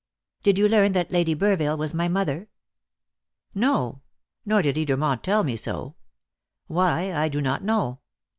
[0.41, 2.49] "Did you learn that Lady Burville was my mother?"
[3.53, 4.01] "No:
[4.47, 5.93] nor did Edermont tell me so.
[6.65, 7.99] Why, I do not know.